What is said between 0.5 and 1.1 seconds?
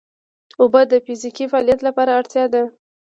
اوبه د